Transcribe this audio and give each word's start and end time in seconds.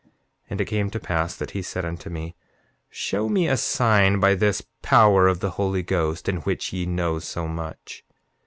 7:13 0.01 0.07
And 0.49 0.61
it 0.61 0.65
came 0.65 0.89
to 0.89 0.99
pass 0.99 1.35
that 1.35 1.51
he 1.51 1.61
said 1.61 1.85
unto 1.85 2.09
me: 2.09 2.35
Show 2.89 3.29
me 3.29 3.47
a 3.47 3.55
sign 3.55 4.19
by 4.19 4.33
this 4.33 4.63
power 4.81 5.27
of 5.27 5.41
the 5.41 5.51
Holy 5.61 5.83
Ghost, 5.83 6.27
in 6.27 6.37
the 6.37 6.41
which 6.41 6.73
ye 6.73 6.87
know 6.87 7.19
so 7.19 7.47
much. 7.47 8.03